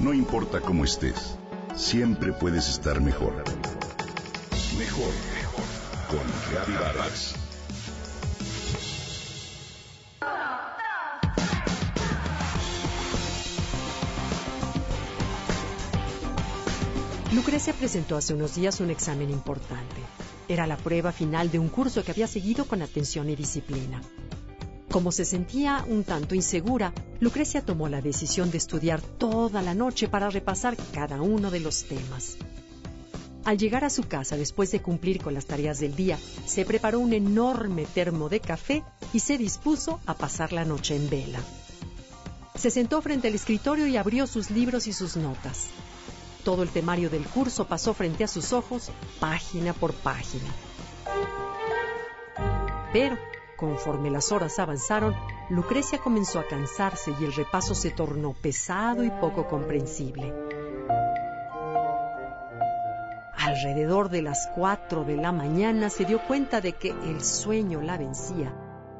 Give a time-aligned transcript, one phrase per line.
[0.00, 1.36] No importa cómo estés,
[1.76, 3.34] siempre puedes estar mejor.
[4.78, 5.64] Mejor, mejor.
[6.08, 7.34] Con Reavivadas.
[17.34, 20.00] Lucrecia presentó hace unos días un examen importante.
[20.48, 24.00] Era la prueba final de un curso que había seguido con atención y disciplina.
[24.90, 30.08] Como se sentía un tanto insegura, Lucrecia tomó la decisión de estudiar toda la noche
[30.08, 32.36] para repasar cada uno de los temas.
[33.44, 36.98] Al llegar a su casa después de cumplir con las tareas del día, se preparó
[36.98, 41.40] un enorme termo de café y se dispuso a pasar la noche en vela.
[42.56, 45.68] Se sentó frente al escritorio y abrió sus libros y sus notas.
[46.44, 50.52] Todo el temario del curso pasó frente a sus ojos, página por página.
[52.92, 53.16] Pero,
[53.60, 55.14] conforme las horas avanzaron,
[55.50, 60.32] Lucrecia comenzó a cansarse y el repaso se tornó pesado y poco comprensible.
[63.36, 67.98] Alrededor de las cuatro de la mañana se dio cuenta de que el sueño la
[67.98, 68.52] vencía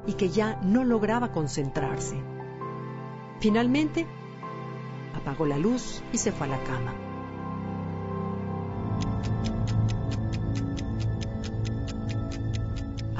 [0.07, 2.23] y que ya no lograba concentrarse.
[3.41, 4.07] Finalmente,
[5.15, 7.10] apagó la luz y se fue a la cama.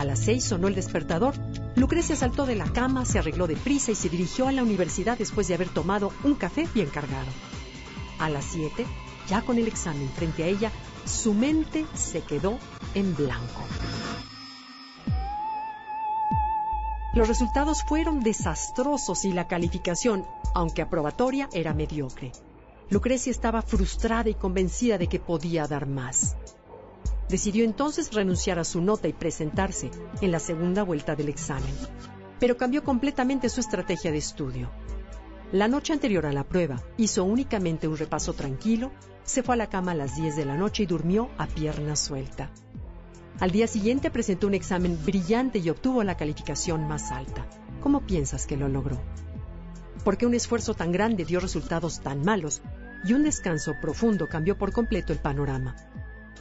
[0.01, 1.35] A las seis sonó el despertador.
[1.77, 5.47] Lucrecia saltó de la cama, se arregló deprisa y se dirigió a la universidad después
[5.47, 7.31] de haber tomado un café bien cargado.
[8.19, 8.87] A las siete,
[9.29, 10.73] ya con el examen frente a ella,
[11.05, 12.59] su mente se quedó
[12.95, 13.63] en blanco.
[17.13, 22.33] Los resultados fueron desastrosos y la calificación, aunque aprobatoria, era mediocre.
[22.89, 26.37] Lucrecia estaba frustrada y convencida de que podía dar más.
[27.31, 31.73] Decidió entonces renunciar a su nota y presentarse en la segunda vuelta del examen,
[32.41, 34.69] pero cambió completamente su estrategia de estudio.
[35.53, 38.91] La noche anterior a la prueba hizo únicamente un repaso tranquilo,
[39.23, 41.95] se fue a la cama a las 10 de la noche y durmió a pierna
[41.95, 42.51] suelta.
[43.39, 47.47] Al día siguiente presentó un examen brillante y obtuvo la calificación más alta.
[47.81, 49.01] ¿Cómo piensas que lo logró?
[50.03, 52.61] ¿Por qué un esfuerzo tan grande dio resultados tan malos
[53.05, 55.77] y un descanso profundo cambió por completo el panorama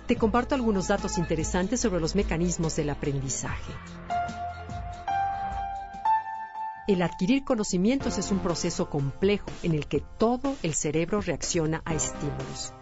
[0.09, 3.71] te comparto algunos datos interesantes sobre los mecanismos del aprendizaje.
[6.87, 11.93] El adquirir conocimientos es un proceso complejo en el que todo el cerebro reacciona a
[11.93, 12.73] estímulos.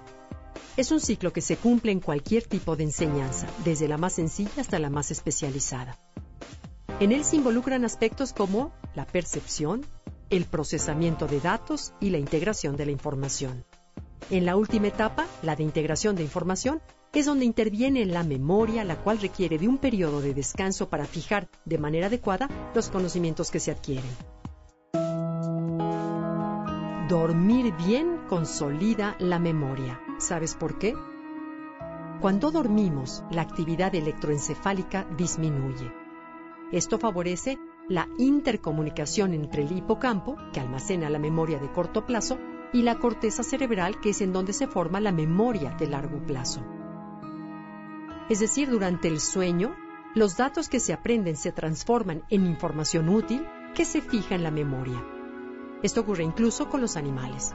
[0.77, 4.61] Es un ciclo que se cumple en cualquier tipo de enseñanza, desde la más sencilla
[4.61, 5.99] hasta la más especializada.
[7.01, 9.85] En él se involucran aspectos como la percepción,
[10.29, 13.65] el procesamiento de datos y la integración de la información.
[14.29, 16.81] En la última etapa, la de integración de información,
[17.13, 21.47] es donde interviene la memoria, la cual requiere de un periodo de descanso para fijar
[21.65, 24.11] de manera adecuada los conocimientos que se adquieren.
[27.09, 30.01] Dormir bien consolida la memoria.
[30.17, 30.93] ¿Sabes por qué?
[32.19, 35.91] Cuando dormimos, la actividad electroencefálica disminuye.
[36.71, 37.57] Esto favorece
[37.87, 42.37] la intercomunicación entre el hipocampo, que almacena la memoria de corto plazo,
[42.73, 46.61] y la corteza cerebral, que es en donde se forma la memoria de largo plazo.
[48.29, 49.75] Es decir, durante el sueño,
[50.13, 54.51] los datos que se aprenden se transforman en información útil que se fija en la
[54.51, 55.01] memoria.
[55.83, 57.53] Esto ocurre incluso con los animales.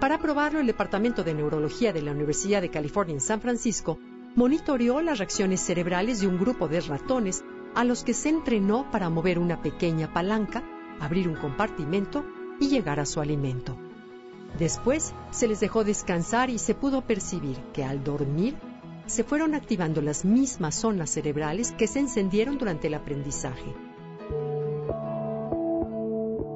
[0.00, 3.98] Para probarlo, el Departamento de Neurología de la Universidad de California en San Francisco
[4.34, 7.44] monitoreó las reacciones cerebrales de un grupo de ratones
[7.74, 10.64] a los que se entrenó para mover una pequeña palanca,
[11.00, 12.24] abrir un compartimento
[12.58, 13.76] y llegar a su alimento.
[14.58, 18.56] Después se les dejó descansar y se pudo percibir que al dormir
[19.10, 23.74] se fueron activando las mismas zonas cerebrales que se encendieron durante el aprendizaje.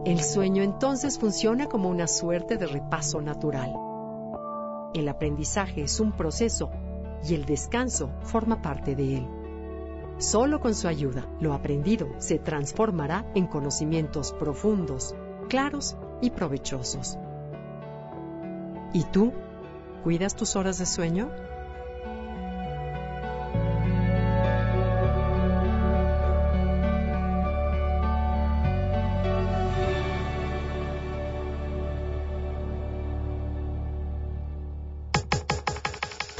[0.06, 3.75] El sueño entonces funciona como una suerte de repaso natural.
[4.94, 6.70] El aprendizaje es un proceso
[7.28, 9.28] y el descanso forma parte de él.
[10.19, 15.16] Solo con su ayuda, lo aprendido se transformará en conocimientos profundos,
[15.48, 17.19] claros y provechosos.
[18.92, 19.33] ¿Y tú?
[20.04, 21.30] ¿Cuidas tus horas de sueño?